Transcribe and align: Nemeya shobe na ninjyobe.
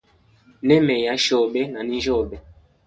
Nemeya 0.67 1.15
shobe 1.25 1.61
na 1.73 1.79
ninjyobe. 1.87 2.35